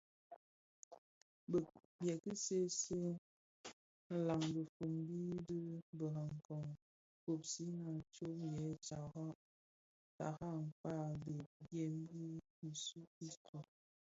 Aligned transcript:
Bi 1.49 1.59
ki 2.21 2.33
seesee 2.43 3.11
nlaň 4.13 4.43
dhifombi 4.53 5.19
di 5.47 5.59
birakong 5.97 6.71
kpusigha 7.21 7.93
tsom 8.13 8.37
yè 8.59 8.69
tara 8.87 9.25
kpag 10.15 10.41
a 10.93 10.95
bhëg 11.21 11.49
dièm 11.69 11.95
i 12.23 12.25
Yesu 12.61 12.99
Kristu, 13.13 13.57